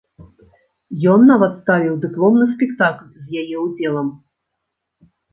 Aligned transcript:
Ён 1.11 1.19
нават 1.31 1.51
ставіў 1.63 1.93
дыпломны 2.05 2.45
спектакль 2.53 3.11
з 3.25 3.43
яе 3.43 3.57
ўдзелам. 3.65 4.09